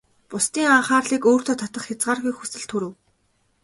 Бусдын 0.29 0.69
анхаарлыг 0.77 1.23
өөртөө 1.31 1.55
татах 1.61 1.83
хязгааргүй 1.87 2.33
хүсэл 2.35 2.65
төрөв. 2.69 2.93